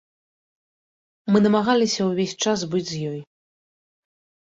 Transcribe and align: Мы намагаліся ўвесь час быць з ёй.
Мы 1.35 1.43
намагаліся 1.45 2.01
ўвесь 2.09 2.37
час 2.47 2.59
быць 2.75 2.85
з 2.91 2.95
ёй. 3.15 3.19